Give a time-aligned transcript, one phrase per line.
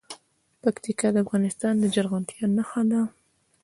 [0.61, 3.01] پکتیکا د افغانستان د زرغونتیا نښه ده.